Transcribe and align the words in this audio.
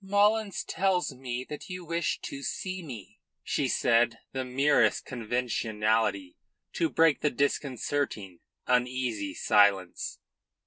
"Mullins 0.03 0.63
tells 0.63 1.13
me 1.13 1.43
that 1.43 1.69
you 1.69 1.85
wish 1.85 2.19
to 2.21 2.41
see 2.41 2.81
me," 2.81 3.19
she 3.43 3.67
said 3.67 4.17
the 4.31 4.43
merest 4.43 5.05
conventionality 5.05 6.37
to 6.73 6.89
break 6.89 7.21
the 7.21 7.29
disconcerting, 7.29 8.39
uneasy 8.65 9.35
silence. 9.35 10.17